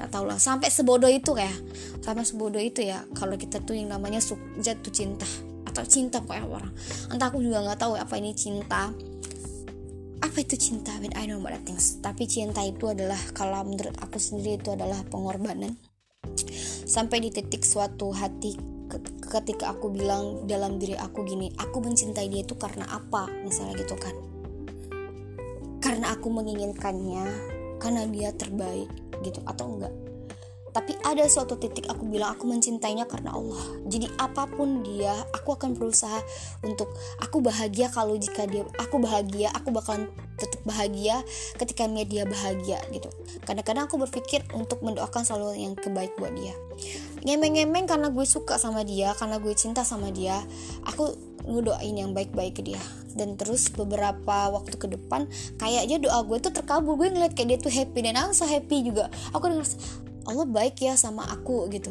nggak 0.00 0.08
tau 0.16 0.24
lah. 0.24 0.40
Sampai 0.40 0.72
sebodoh 0.72 1.12
itu 1.12 1.36
kayak 1.36 1.52
sampai 2.00 2.24
sebodoh 2.24 2.56
itu 2.56 2.80
ya. 2.80 3.04
Kalau 3.12 3.36
kita 3.36 3.60
tuh 3.60 3.76
yang 3.76 3.92
namanya 3.92 4.16
jatuh 4.56 4.88
cinta. 4.88 5.28
Atau 5.68 5.84
cinta 5.84 6.24
pokoknya 6.24 6.48
orang. 6.48 6.72
Entah 7.12 7.28
aku 7.28 7.44
juga 7.44 7.60
nggak 7.60 7.84
tahu 7.84 8.00
apa 8.00 8.16
ini 8.16 8.32
cinta. 8.32 8.88
Apa 10.24 10.36
itu 10.40 10.56
cinta? 10.56 10.96
But 11.04 11.20
I 11.20 11.28
know 11.28 11.36
about 11.36 11.68
things. 11.68 12.00
Tapi 12.00 12.24
cinta 12.24 12.64
itu 12.64 12.88
adalah 12.88 13.20
kalau 13.36 13.60
menurut 13.68 13.92
aku 14.00 14.16
sendiri 14.16 14.56
itu 14.56 14.72
adalah 14.72 15.04
pengorbanan. 15.04 15.76
Sampai 16.88 17.20
di 17.20 17.28
titik 17.28 17.60
suatu 17.60 18.10
hati 18.16 18.56
ketika 19.30 19.70
aku 19.70 19.94
bilang 19.94 20.50
dalam 20.50 20.82
diri 20.82 20.98
aku 20.98 21.22
gini 21.22 21.54
aku 21.54 21.78
mencintai 21.78 22.26
dia 22.26 22.42
itu 22.42 22.56
karena 22.56 22.88
apa? 22.88 23.28
Misalnya 23.44 23.76
gitu 23.76 23.94
kan. 24.00 24.16
Karena 25.80 26.16
aku 26.16 26.32
menginginkannya 26.32 27.59
karena 27.80 28.04
dia 28.06 28.30
terbaik 28.36 28.86
gitu 29.24 29.40
atau 29.48 29.76
enggak. 29.76 29.94
Tapi 30.70 30.94
ada 31.02 31.26
suatu 31.26 31.58
titik 31.58 31.90
aku 31.90 32.06
bilang 32.06 32.38
aku 32.38 32.46
mencintainya 32.46 33.02
karena 33.10 33.34
Allah. 33.34 33.58
Jadi 33.90 34.06
apa 34.22 34.46
pun 34.46 34.86
dia 34.86 35.10
aku 35.34 35.58
akan 35.58 35.74
berusaha 35.74 36.22
untuk 36.62 36.94
aku 37.18 37.42
bahagia 37.42 37.90
kalau 37.90 38.14
jika 38.14 38.46
dia 38.46 38.62
aku 38.78 39.02
bahagia 39.02 39.50
aku 39.50 39.74
bakalan 39.74 40.06
tetap 40.38 40.62
bahagia 40.62 41.26
ketika 41.58 41.90
dia 41.90 42.22
bahagia 42.22 42.78
gitu. 42.94 43.10
Kadang-kadang 43.42 43.90
aku 43.90 43.98
berpikir 43.98 44.46
untuk 44.54 44.78
mendoakan 44.86 45.26
selalu 45.26 45.58
yang 45.58 45.74
kebaik 45.74 46.14
buat 46.14 46.32
dia. 46.38 46.54
Ngemeng-ngemeng 47.26 47.90
karena 47.90 48.08
gue 48.08 48.24
suka 48.24 48.56
sama 48.56 48.86
dia 48.86 49.12
karena 49.18 49.42
gue 49.42 49.52
cinta 49.58 49.82
sama 49.82 50.14
dia 50.14 50.38
aku 50.86 51.12
ngedoain 51.44 51.96
yang 51.98 52.14
baik-baik 52.14 52.60
ke 52.60 52.62
dia 52.62 52.80
dan 53.14 53.34
terus 53.34 53.70
beberapa 53.72 54.50
waktu 54.50 54.76
ke 54.78 54.86
depan 54.86 55.26
kayaknya 55.58 55.98
doa 55.98 56.22
gue 56.26 56.38
tuh 56.38 56.52
terkabul. 56.54 56.94
Gue 56.98 57.10
ngeliat 57.10 57.34
kayak 57.34 57.48
dia 57.48 57.58
tuh 57.58 57.72
happy. 57.72 57.98
Dan 58.04 58.16
aku 58.18 58.32
so 58.34 58.46
happy 58.46 58.86
juga. 58.86 59.10
Aku 59.34 59.44
denger 59.50 59.66
Allah 60.28 60.46
baik 60.46 60.78
ya 60.78 60.94
sama 60.94 61.26
aku 61.26 61.66
gitu. 61.72 61.90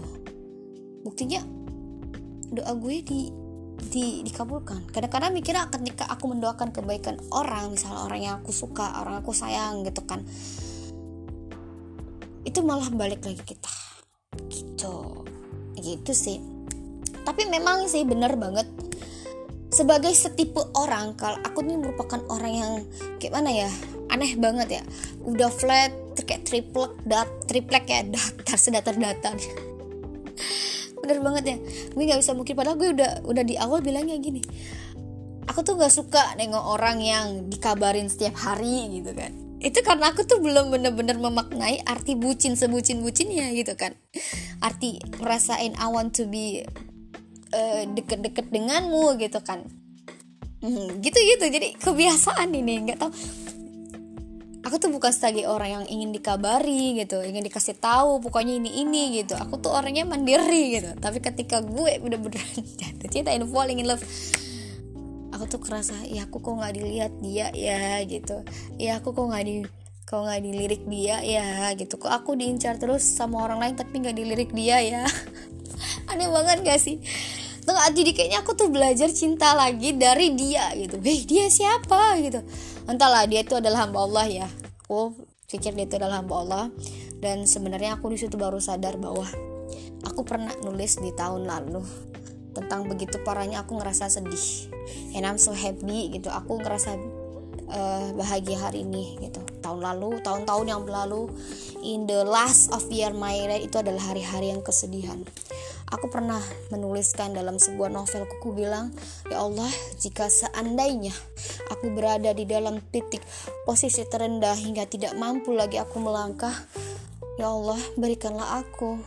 Buktinya 1.03 1.43
doa 2.49 2.71
gue 2.77 2.95
di 3.03 3.21
di 3.79 4.21
dikabulkan. 4.27 4.91
Kadang-kadang 4.91 5.31
mikirnya 5.31 5.71
ketika 5.71 6.05
aku 6.11 6.31
mendoakan 6.31 6.75
kebaikan 6.75 7.15
orang 7.31 7.71
misalnya 7.71 8.05
orang 8.05 8.19
yang 8.19 8.35
aku 8.43 8.51
suka 8.51 8.99
orang 9.01 9.23
aku 9.23 9.31
sayang 9.31 9.83
gitu 9.87 10.03
kan. 10.03 10.23
Itu 12.43 12.63
malah 12.63 12.91
balik 12.91 13.23
lagi 13.23 13.43
kita. 13.43 13.71
Gitu. 14.51 14.95
Gitu 15.79 16.11
sih. 16.11 16.37
Tapi 17.23 17.45
memang 17.47 17.87
sih 17.87 18.03
bener 18.07 18.35
banget 18.35 18.67
sebagai 19.69 20.13
setipe 20.17 20.61
orang 20.73 21.13
kalau 21.13 21.37
aku 21.45 21.61
ini 21.61 21.77
merupakan 21.77 22.21
orang 22.29 22.53
yang 22.53 22.71
kayak 23.21 23.33
mana 23.37 23.49
ya 23.53 23.69
aneh 24.09 24.33
banget 24.35 24.81
ya. 24.81 24.83
Udah 25.25 25.53
flat 25.53 25.93
kayak 26.25 26.43
triplek 26.45 26.91
dat 27.05 27.29
triplek 27.47 27.85
ya 27.87 28.03
datar 28.13 28.57
sedatar 28.57 28.95
datar 28.97 29.37
bener 31.09 31.25
banget 31.25 31.43
ya. 31.55 31.57
Gue 31.97 32.03
nggak 32.05 32.21
bisa 32.21 32.37
mungkin 32.37 32.53
padahal 32.53 32.77
gue 32.77 32.89
udah 32.93 33.11
udah 33.25 33.43
di 33.45 33.55
awal 33.57 33.81
bilangnya 33.81 34.13
gini. 34.21 34.45
Aku 35.49 35.65
tuh 35.65 35.73
nggak 35.73 35.89
suka 35.89 36.37
nengok 36.37 36.61
orang 36.61 37.01
yang 37.01 37.25
dikabarin 37.49 38.05
setiap 38.05 38.37
hari 38.37 39.01
gitu 39.01 39.17
kan. 39.17 39.33
Itu 39.59 39.81
karena 39.81 40.13
aku 40.13 40.23
tuh 40.23 40.39
belum 40.39 40.69
bener-bener 40.69 41.17
memaknai 41.17 41.81
arti 41.83 42.13
bucin 42.13 42.53
sebucin 42.53 43.01
bucinnya 43.01 43.49
gitu 43.57 43.73
kan. 43.73 43.97
Arti 44.61 45.01
ngerasain 45.17 45.73
I 45.81 45.87
want 45.89 46.13
to 46.21 46.29
be 46.29 46.63
uh, 47.53 47.83
deket-deket 47.93 48.49
denganmu 48.53 49.17
gitu 49.17 49.39
kan. 49.41 49.65
Hmm, 50.59 50.99
gitu 50.99 51.17
gitu. 51.17 51.45
Jadi 51.47 51.75
kebiasaan 51.79 52.51
ini 52.51 52.73
nggak 52.89 52.99
tahu. 52.99 53.11
Aku 54.67 54.75
tuh 54.75 54.91
bukan 54.91 55.09
sebagai 55.09 55.47
orang 55.47 55.81
yang 55.81 55.85
ingin 55.87 56.11
dikabari 56.11 56.99
gitu 56.99 57.23
ingin 57.23 57.41
dikasih 57.47 57.79
tahu 57.79 58.19
pokoknya 58.19 58.59
ini 58.59 58.83
ini 58.83 59.23
gitu. 59.23 59.39
Aku 59.39 59.57
tuh 59.57 59.71
orangnya 59.71 60.03
mandiri 60.03 60.77
gitu. 60.77 60.93
Tapi 60.99 61.23
ketika 61.23 61.63
gue 61.63 61.97
beneran 62.03 62.29
jatuh 62.79 63.09
cinta 63.09 63.31
in 63.31 63.47
falling 63.47 63.79
in 63.81 63.87
love 63.87 64.03
aku 65.39 65.55
tuh 65.55 65.61
kerasa 65.63 65.95
ya 66.03 66.27
aku 66.27 66.43
kok 66.43 66.51
nggak 66.51 66.75
dilihat 66.75 67.13
dia 67.23 67.47
ya 67.55 68.03
gitu. 68.03 68.43
Ya 68.75 68.99
aku 68.99 69.15
kok 69.15 69.31
nggak 69.31 69.45
di 69.47 69.63
kok 70.03 70.27
nggak 70.27 70.41
dilirik 70.43 70.83
dia 70.91 71.23
ya 71.23 71.71
gitu. 71.79 71.95
Kok 71.95 72.11
aku 72.11 72.35
diincar 72.35 72.75
terus 72.75 73.07
sama 73.07 73.39
orang 73.47 73.63
lain 73.63 73.75
tapi 73.79 74.03
nggak 74.03 74.17
dilirik 74.19 74.51
dia 74.51 74.83
ya? 74.83 75.07
Aneh 76.11 76.27
banget 76.27 76.65
gak 76.65 76.81
sih 76.81 76.99
Tengah 77.69 77.93
jadi 77.93 78.11
kayaknya 78.17 78.41
aku 78.41 78.57
tuh 78.57 78.73
belajar 78.73 79.13
cinta 79.13 79.53
lagi 79.53 79.93
dari 79.93 80.33
dia 80.33 80.73
gitu. 80.73 80.97
Hei 81.05 81.21
dia 81.21 81.45
siapa 81.53 82.17
gitu? 82.17 82.41
Entahlah 82.89 83.29
dia 83.29 83.45
itu 83.45 83.53
adalah 83.61 83.85
hamba 83.85 84.09
Allah 84.09 84.25
ya. 84.25 84.47
Aku 84.89 85.13
pikir 85.45 85.77
dia 85.77 85.85
itu 85.85 86.01
adalah 86.01 86.25
hamba 86.25 86.33
Allah. 86.41 86.65
Dan 87.21 87.45
sebenarnya 87.45 88.01
aku 88.01 88.09
di 88.09 88.17
situ 88.17 88.41
baru 88.41 88.57
sadar 88.57 88.97
bahwa 88.97 89.29
Aku 90.09 90.25
pernah 90.25 90.49
nulis 90.65 90.97
di 90.97 91.13
tahun 91.13 91.45
lalu 91.45 91.85
Tentang 92.57 92.89
begitu 92.89 93.21
parahnya 93.21 93.61
aku 93.61 93.77
ngerasa 93.77 94.09
sedih. 94.09 94.73
And 95.13 95.29
I'm 95.29 95.37
so 95.37 95.53
happy 95.53 96.09
gitu. 96.09 96.33
Aku 96.33 96.57
ngerasa 96.57 96.97
uh, 97.69 98.17
bahagia 98.17 98.65
hari 98.65 98.81
ini 98.81 99.21
gitu. 99.21 99.45
Tahun 99.61 99.77
lalu 99.77 100.17
tahun-tahun 100.25 100.65
yang 100.65 100.81
berlalu 100.89 101.29
in 101.85 102.09
the 102.09 102.25
last 102.25 102.73
of 102.73 102.81
year 102.89 103.13
my 103.13 103.37
life 103.45 103.61
itu 103.61 103.77
adalah 103.77 104.01
hari-hari 104.09 104.49
yang 104.49 104.65
kesedihan 104.65 105.21
Aku 105.89 106.05
pernah 106.05 106.37
menuliskan 106.69 107.33
dalam 107.33 107.57
sebuah 107.57 107.89
novel 107.89 108.29
kuku 108.29 108.53
bilang, 108.53 108.93
Ya 109.25 109.41
Allah, 109.41 109.69
jika 109.97 110.29
seandainya 110.29 111.13
aku 111.73 111.89
berada 111.89 112.29
di 112.29 112.45
dalam 112.45 112.77
titik 112.93 113.25
posisi 113.65 114.05
terendah 114.05 114.53
hingga 114.53 114.85
tidak 114.85 115.17
mampu 115.17 115.49
lagi 115.49 115.81
aku 115.81 115.97
melangkah, 115.97 116.53
Ya 117.41 117.49
Allah, 117.49 117.81
berikanlah 117.97 118.61
aku. 118.61 119.01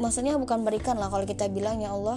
Maksudnya 0.00 0.40
bukan 0.40 0.64
berikanlah 0.64 1.12
kalau 1.12 1.28
kita 1.28 1.52
bilang, 1.52 1.84
Ya 1.84 1.92
Allah, 1.92 2.16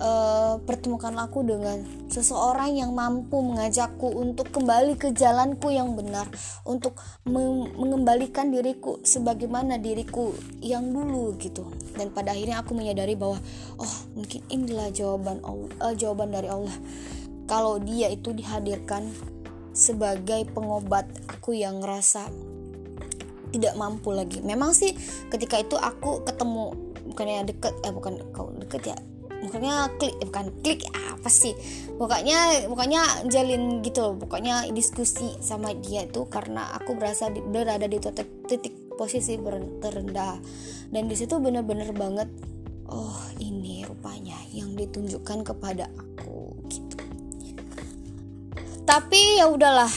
uh, 0.00 0.58
pertemukan 0.62 1.14
aku 1.18 1.44
dengan 1.44 1.82
seseorang 2.08 2.74
yang 2.78 2.94
mampu 2.94 3.38
mengajakku 3.42 4.08
untuk 4.14 4.50
kembali 4.50 4.96
ke 4.96 5.12
jalanku 5.14 5.70
yang 5.70 5.94
benar, 5.94 6.26
untuk 6.64 6.98
mengembalikan 7.26 8.50
diriku 8.50 9.02
sebagaimana 9.04 9.76
diriku 9.78 10.32
yang 10.62 10.90
dulu 10.90 11.36
gitu. 11.38 11.68
Dan 11.94 12.10
pada 12.14 12.32
akhirnya 12.34 12.62
aku 12.62 12.74
menyadari 12.74 13.18
bahwa 13.18 13.38
oh 13.78 13.94
mungkin 14.14 14.40
inilah 14.48 14.88
jawaban 14.94 15.42
uh, 15.44 15.94
jawaban 15.94 16.32
dari 16.32 16.48
Allah. 16.48 16.74
Kalau 17.48 17.80
dia 17.80 18.12
itu 18.12 18.36
dihadirkan 18.36 19.08
sebagai 19.72 20.44
pengobat 20.52 21.06
aku 21.30 21.56
yang 21.56 21.80
ngerasa 21.80 22.28
tidak 23.48 23.74
mampu 23.80 24.12
lagi. 24.12 24.44
Memang 24.44 24.76
sih 24.76 24.92
ketika 25.32 25.56
itu 25.56 25.78
aku 25.80 26.20
ketemu 26.28 26.76
bukannya 27.08 27.48
deket 27.48 27.72
eh 27.80 27.92
bukan 27.92 28.20
kau 28.36 28.52
deket 28.52 28.92
ya 28.92 28.98
pokoknya 29.38 29.74
klik 29.98 30.14
eh, 30.18 30.26
bukan 30.26 30.46
klik 30.62 30.80
apa 30.94 31.28
sih? 31.30 31.54
Pokoknya 31.98 32.66
pokoknya 32.66 33.26
jalin 33.26 33.82
gitu 33.82 34.14
pokoknya 34.18 34.70
diskusi 34.70 35.34
sama 35.42 35.74
dia 35.74 36.06
itu 36.06 36.26
karena 36.30 36.74
aku 36.78 36.94
berasa 36.94 37.30
di, 37.30 37.42
berada 37.42 37.86
di 37.86 37.98
titik, 37.98 38.28
titik 38.46 38.74
posisi 38.98 39.38
terendah. 39.82 40.38
Dan 40.90 41.06
di 41.06 41.14
situ 41.14 41.38
bener-bener 41.38 41.90
banget 41.94 42.28
oh 42.88 43.20
ini 43.38 43.84
rupanya 43.84 44.36
yang 44.50 44.74
ditunjukkan 44.74 45.44
kepada 45.46 45.86
aku 45.94 46.58
gitu. 46.72 46.96
Tapi 48.88 49.42
ya 49.42 49.46
udahlah 49.46 49.90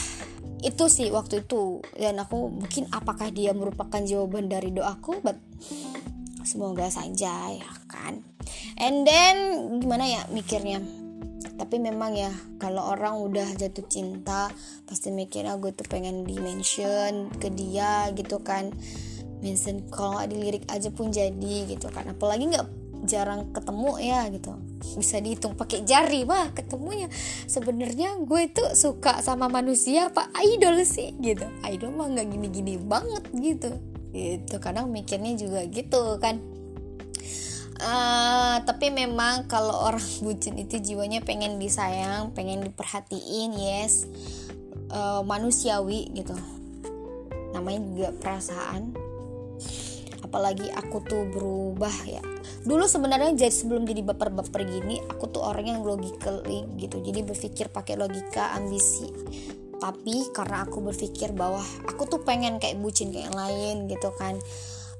itu 0.62 0.86
sih 0.86 1.10
waktu 1.10 1.42
itu. 1.42 1.82
Dan 1.98 2.22
aku 2.22 2.50
mungkin 2.52 2.86
apakah 2.94 3.34
dia 3.34 3.50
merupakan 3.50 3.98
jawaban 3.98 4.46
dari 4.46 4.70
doaku 4.70 5.18
but 5.24 5.38
semoga 6.42 6.90
saja 6.90 7.50
ya 7.50 7.70
kan? 7.88 8.22
And 8.78 9.06
then 9.06 9.36
gimana 9.82 10.04
ya 10.06 10.22
mikirnya? 10.30 10.82
Tapi 11.58 11.78
memang 11.78 12.18
ya 12.18 12.32
kalau 12.58 12.90
orang 12.90 13.22
udah 13.22 13.46
jatuh 13.54 13.86
cinta 13.86 14.50
pasti 14.86 15.14
mikirnya 15.14 15.54
gue 15.62 15.70
tuh 15.70 15.86
pengen 15.86 16.26
di 16.26 16.38
mention 16.42 17.30
ke 17.38 17.50
dia 17.54 18.10
gitu 18.14 18.42
kan. 18.42 18.74
Mention 19.42 19.86
kalau 19.90 20.18
nggak 20.18 20.28
dilirik 20.30 20.64
aja 20.70 20.90
pun 20.90 21.14
jadi 21.14 21.70
gitu 21.70 21.86
kan. 21.90 22.10
Apalagi 22.10 22.50
nggak 22.50 22.66
jarang 23.06 23.50
ketemu 23.54 23.92
ya 24.02 24.20
gitu. 24.30 24.54
Bisa 24.98 25.22
dihitung 25.22 25.54
pakai 25.54 25.86
jari 25.86 26.26
wah 26.26 26.50
ketemunya. 26.50 27.06
Sebenarnya 27.46 28.18
gue 28.22 28.42
tuh 28.50 28.74
suka 28.74 29.22
sama 29.22 29.46
manusia 29.46 30.10
apa 30.10 30.30
idol 30.42 30.82
sih 30.82 31.14
gitu. 31.22 31.46
Idol 31.66 31.94
mah 31.94 32.10
nggak 32.10 32.26
gini-gini 32.26 32.78
banget 32.78 33.22
gitu 33.38 33.91
gitu 34.12 34.60
kadang 34.60 34.92
mikirnya 34.92 35.34
juga 35.34 35.64
gitu 35.68 36.20
kan 36.20 36.40
Uh, 37.82 38.62
tapi 38.62 38.94
memang 38.94 39.50
kalau 39.50 39.90
orang 39.90 40.06
bucin 40.24 40.54
itu 40.54 40.78
jiwanya 40.78 41.18
pengen 41.18 41.58
disayang, 41.58 42.30
pengen 42.30 42.62
diperhatiin, 42.62 43.50
yes, 43.58 44.06
uh, 44.94 45.26
manusiawi 45.26 46.06
gitu. 46.14 46.36
Namanya 47.50 47.82
juga 47.90 48.10
perasaan. 48.14 48.94
Apalagi 50.22 50.70
aku 50.70 51.02
tuh 51.02 51.26
berubah 51.34 51.92
ya. 52.06 52.22
Dulu 52.62 52.86
sebenarnya 52.86 53.34
jadi 53.34 53.50
sebelum 53.50 53.82
jadi 53.82 54.06
baper-baper 54.06 54.62
gini, 54.62 55.02
aku 55.10 55.34
tuh 55.34 55.42
orang 55.42 55.66
yang 55.66 55.82
logically 55.82 56.62
gitu. 56.78 57.02
Jadi 57.02 57.26
berpikir 57.26 57.66
pakai 57.74 57.98
logika, 57.98 58.54
ambisi. 58.54 59.10
Tapi 59.82 60.30
karena 60.30 60.62
aku 60.62 60.78
berpikir 60.78 61.34
bahwa 61.34 61.58
aku 61.90 62.06
tuh 62.06 62.22
pengen 62.22 62.62
kayak 62.62 62.78
bucin 62.78 63.10
kayak 63.10 63.34
yang 63.34 63.38
lain 63.38 63.76
gitu 63.90 64.14
kan. 64.14 64.38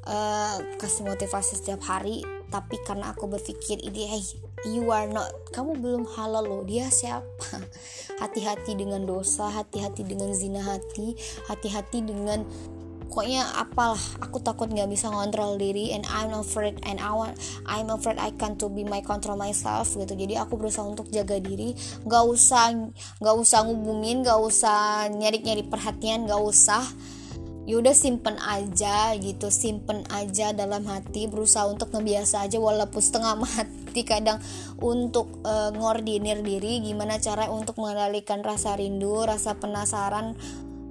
Uh, 0.03 0.59
kasih 0.83 1.07
motivasi 1.07 1.63
setiap 1.63 1.79
hari 1.87 2.27
tapi 2.51 2.75
karena 2.85 3.15
aku 3.15 3.31
berpikir 3.31 3.79
ini 3.81 4.03
hey 4.11 4.25
you 4.69 4.91
are 4.93 5.07
not 5.07 5.31
kamu 5.55 5.79
belum 5.81 6.05
halal 6.19 6.45
loh 6.45 6.63
dia 6.67 6.91
siapa 6.93 7.63
hati-hati 8.23 8.77
dengan 8.77 9.09
dosa 9.09 9.47
hati-hati 9.49 10.05
dengan 10.05 10.35
zina 10.37 10.61
hati 10.61 11.17
hati-hati 11.49 12.05
dengan 12.05 12.43
pokoknya 13.13 13.45
apalah 13.61 14.01
aku 14.25 14.41
takut 14.41 14.73
nggak 14.73 14.89
bisa 14.89 15.13
ngontrol 15.13 15.61
diri 15.61 15.93
and 15.93 16.09
I'm 16.09 16.33
afraid 16.33 16.81
and 16.89 16.97
I 16.97 17.13
want, 17.13 17.37
I'm 17.69 17.93
afraid 17.93 18.17
I 18.17 18.33
can't 18.33 18.57
to 18.65 18.73
be 18.73 18.89
my 18.89 19.05
control 19.05 19.37
myself 19.37 19.93
gitu. 19.93 20.17
Jadi 20.17 20.41
aku 20.41 20.57
berusaha 20.57 20.89
untuk 20.89 21.13
jaga 21.13 21.37
diri 21.37 21.77
nggak 22.09 22.25
usah 22.25 22.73
nggak 23.21 23.37
usah 23.37 23.69
ngubungin 23.69 24.25
nggak 24.25 24.41
usah 24.41 25.13
nyari 25.13 25.45
nyari 25.45 25.61
perhatian 25.69 26.25
nggak 26.25 26.41
usah. 26.41 26.81
Yaudah 27.69 27.93
simpen 27.95 28.41
aja 28.43 29.13
gitu 29.21 29.53
simpen 29.53 30.09
aja 30.09 30.57
dalam 30.57 30.83
hati 30.89 31.29
berusaha 31.29 31.69
untuk 31.69 31.93
ngebiasa 31.93 32.49
aja 32.49 32.57
walaupun 32.57 32.99
setengah 32.99 33.37
mati 33.45 34.09
kadang 34.09 34.41
untuk 34.81 35.39
uh, 35.47 35.71
ngordinir 35.71 36.43
diri 36.43 36.83
gimana 36.83 37.21
cara 37.21 37.53
untuk 37.53 37.79
mengendalikan 37.79 38.43
rasa 38.43 38.75
rindu 38.75 39.15
rasa 39.23 39.55
penasaran 39.61 40.35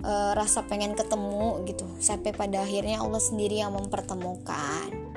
uh, 0.03 0.31
rasa 0.37 0.65
pengen 0.65 0.93
ketemu 0.93 1.65
gitu 1.65 1.85
sampai 1.97 2.33
pada 2.33 2.61
akhirnya 2.61 3.01
Allah 3.01 3.21
sendiri 3.21 3.61
yang 3.61 3.73
mempertemukan 3.73 5.11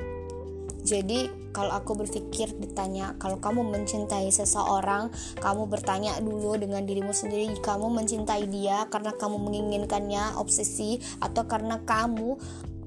jadi 0.84 1.32
kalau 1.56 1.72
aku 1.72 1.96
berpikir 1.96 2.52
ditanya 2.60 3.16
kalau 3.16 3.40
kamu 3.40 3.64
mencintai 3.72 4.28
seseorang, 4.28 5.08
kamu 5.40 5.64
bertanya 5.64 6.20
dulu 6.20 6.60
dengan 6.60 6.84
dirimu 6.84 7.08
sendiri 7.16 7.56
kamu 7.64 7.88
mencintai 7.88 8.44
dia 8.52 8.84
karena 8.92 9.16
kamu 9.16 9.40
menginginkannya 9.40 10.36
obsesi 10.36 11.00
atau 11.24 11.48
karena 11.48 11.80
kamu 11.88 12.36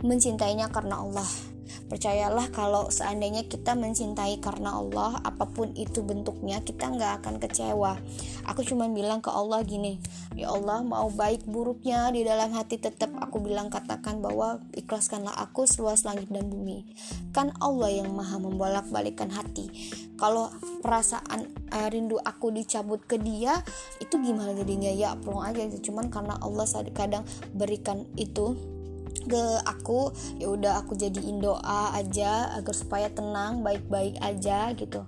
mencintainya 0.05 0.69
karena 0.69 1.01
Allah. 1.01 1.56
Percayalah 1.87 2.51
kalau 2.51 2.91
seandainya 2.91 3.47
kita 3.47 3.71
mencintai 3.71 4.43
karena 4.43 4.75
Allah, 4.75 5.23
apa 5.23 5.47
pun 5.47 5.71
itu 5.71 6.03
bentuknya, 6.03 6.59
kita 6.59 6.91
nggak 6.91 7.23
akan 7.23 7.39
kecewa. 7.39 7.95
Aku 8.43 8.67
cuma 8.67 8.91
bilang 8.91 9.23
ke 9.23 9.31
Allah 9.31 9.63
gini, 9.63 9.95
ya 10.35 10.51
Allah 10.51 10.83
mau 10.83 11.07
baik 11.07 11.47
buruknya 11.47 12.11
di 12.11 12.27
dalam 12.27 12.51
hati 12.51 12.75
tetap 12.75 13.15
aku 13.15 13.39
bilang 13.39 13.71
katakan 13.71 14.19
bahwa 14.19 14.59
ikhlaskanlah 14.75 15.31
aku 15.39 15.63
seluas 15.63 16.03
langit 16.03 16.27
dan 16.27 16.51
bumi. 16.51 16.83
Kan 17.31 17.55
Allah 17.63 17.87
yang 17.87 18.11
maha 18.11 18.35
membolak 18.35 18.91
balikan 18.91 19.31
hati. 19.31 19.71
Kalau 20.19 20.51
perasaan 20.83 21.47
uh, 21.71 21.87
rindu 21.87 22.19
aku 22.19 22.51
dicabut 22.51 22.99
ke 23.07 23.15
dia, 23.15 23.63
itu 24.03 24.19
gimana 24.19 24.51
jadinya 24.51 24.91
ya 24.91 25.15
pelong 25.15 25.45
aja. 25.45 25.63
Cuman 25.79 26.11
karena 26.11 26.35
Allah 26.43 26.67
kadang 26.91 27.23
berikan 27.55 28.03
itu 28.19 28.76
ke 29.25 29.43
aku 29.65 30.13
ya 30.37 30.53
udah 30.53 30.85
aku 30.85 30.93
jadiin 30.93 31.41
doa 31.41 31.95
aja 31.97 32.53
agar 32.53 32.75
supaya 32.75 33.07
tenang 33.09 33.65
baik-baik 33.65 34.19
aja 34.21 34.69
gitu. 34.77 35.07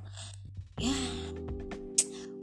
Ya 0.80 0.96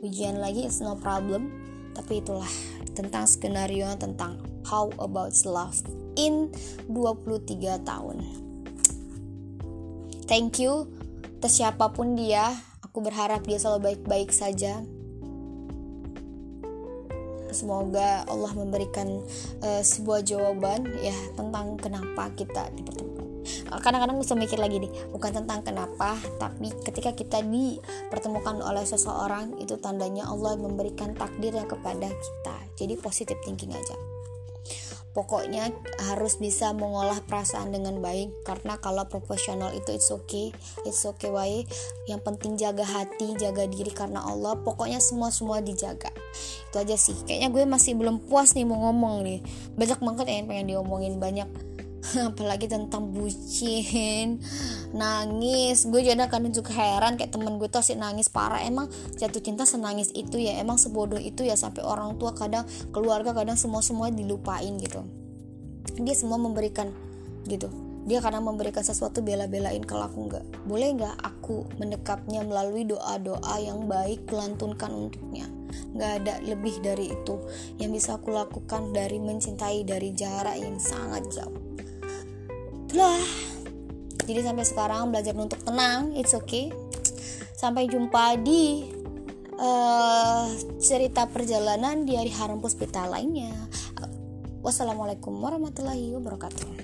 ujian 0.04 0.38
lagi 0.38 0.68
is 0.68 0.78
no 0.78 0.94
problem. 0.94 1.50
Tapi 1.96 2.20
itulah 2.20 2.48
tentang 2.92 3.24
skenario 3.24 3.88
tentang 3.96 4.36
how 4.68 4.92
about 5.00 5.32
love 5.48 5.80
in 6.20 6.52
23 6.92 7.82
tahun. 7.82 8.20
Thank 10.26 10.60
you. 10.60 10.90
Atas 11.36 11.62
siapa 11.62 11.94
pun 11.94 12.18
dia 12.18 12.50
aku 12.82 13.04
berharap 13.04 13.44
dia 13.44 13.60
selalu 13.60 13.92
baik-baik 13.92 14.32
saja 14.32 14.82
semoga 17.56 18.28
Allah 18.28 18.52
memberikan 18.52 19.24
uh, 19.64 19.80
sebuah 19.80 20.20
jawaban 20.28 20.84
ya 21.00 21.16
tentang 21.32 21.80
kenapa 21.80 22.28
kita 22.36 22.68
dipertemukan. 22.76 23.24
Kadang-kadang 23.66 24.18
bisa 24.18 24.34
mikir 24.34 24.58
lagi 24.60 24.82
nih 24.82 24.92
bukan 25.14 25.42
tentang 25.42 25.62
kenapa 25.62 26.18
tapi 26.36 26.74
ketika 26.84 27.14
kita 27.14 27.40
dipertemukan 27.46 28.60
oleh 28.60 28.82
seseorang 28.82 29.56
itu 29.62 29.78
tandanya 29.80 30.28
Allah 30.28 30.58
memberikan 30.58 31.16
takdirnya 31.16 31.64
kepada 31.64 32.10
kita. 32.10 32.56
Jadi 32.76 32.94
positive 33.00 33.40
thinking 33.46 33.72
aja 33.72 34.15
pokoknya 35.16 35.72
harus 36.12 36.36
bisa 36.36 36.76
mengolah 36.76 37.24
perasaan 37.24 37.72
dengan 37.72 38.04
baik 38.04 38.44
karena 38.44 38.76
kalau 38.84 39.08
profesional 39.08 39.72
itu 39.72 39.96
it's 39.96 40.12
okay 40.12 40.52
it's 40.84 41.08
okay 41.08 41.32
why? 41.32 41.64
Yang 42.06 42.20
penting 42.22 42.52
jaga 42.60 42.84
hati 42.84 43.34
jaga 43.40 43.64
diri 43.64 43.90
karena 43.90 44.22
Allah 44.22 44.58
pokoknya 44.60 45.00
semua 45.00 45.32
semua 45.32 45.64
dijaga. 45.64 46.10
Itu 46.70 46.76
aja 46.82 46.96
sih. 46.98 47.16
Kayaknya 47.24 47.48
gue 47.50 47.62
masih 47.64 47.92
belum 47.96 48.26
puas 48.28 48.52
nih 48.52 48.66
mau 48.68 48.78
ngomong 48.90 49.24
nih. 49.24 49.40
Banyak 49.74 50.00
banget 50.02 50.26
yang 50.28 50.46
pengen 50.50 50.66
diomongin 50.70 51.14
banyak 51.16 51.48
apalagi 52.30 52.70
tentang 52.70 53.10
bucin 53.10 54.38
nangis. 54.94 55.86
Gue 55.88 56.04
jadi 56.06 56.28
kadang 56.30 56.52
juga 56.54 56.72
heran 56.74 57.18
kayak 57.18 57.34
temen 57.34 57.58
gue 57.58 57.68
tuh 57.68 57.82
sih 57.82 57.98
nangis 57.98 58.30
parah. 58.30 58.62
Emang 58.62 58.90
jatuh 59.18 59.42
cinta 59.42 59.66
senangis 59.66 60.12
itu 60.14 60.38
ya? 60.38 60.58
Emang 60.60 60.78
sebodoh 60.78 61.18
itu 61.18 61.42
ya? 61.42 61.58
Sampai 61.58 61.82
orang 61.82 62.16
tua 62.20 62.32
kadang 62.36 62.64
keluarga 62.94 63.34
kadang 63.34 63.58
semua 63.58 63.82
semua 63.82 64.12
dilupain 64.12 64.76
gitu. 64.78 65.02
Dia 65.98 66.14
semua 66.14 66.38
memberikan 66.38 66.92
gitu. 67.48 67.70
Dia 68.06 68.22
kadang 68.22 68.46
memberikan 68.46 68.86
sesuatu 68.86 69.18
bela-belain 69.18 69.82
kalau 69.82 70.06
aku 70.06 70.30
nggak. 70.30 70.44
Boleh 70.62 70.94
nggak 70.94 71.16
aku 71.26 71.66
mendekapnya 71.82 72.46
melalui 72.46 72.86
doa-doa 72.86 73.58
yang 73.58 73.90
baik 73.90 74.30
kelantunkan 74.30 74.94
untuknya? 74.94 75.50
Nggak 75.90 76.12
ada 76.22 76.34
lebih 76.46 76.78
dari 76.86 77.10
itu. 77.10 77.34
Yang 77.82 77.90
bisa 77.98 78.10
aku 78.22 78.30
lakukan 78.30 78.94
dari 78.94 79.18
mencintai 79.18 79.82
dari 79.82 80.14
jarak 80.14 80.54
yang 80.54 80.78
sangat 80.78 81.26
jauh 81.34 81.65
itulah. 82.86 83.18
Jadi 84.26 84.40
sampai 84.42 84.64
sekarang 84.66 85.10
belajar 85.10 85.34
untuk 85.34 85.58
tenang 85.62 86.14
it's 86.14 86.34
okay. 86.34 86.70
Sampai 87.58 87.90
jumpa 87.90 88.38
di 88.38 88.86
uh, 89.58 90.46
cerita 90.78 91.26
perjalanan 91.26 92.06
di 92.06 92.14
hari 92.14 92.30
haram 92.30 92.62
puspita 92.62 93.06
lainnya. 93.10 93.50
Wassalamualaikum 94.62 95.34
warahmatullahi 95.38 96.10
wabarakatuh 96.18 96.75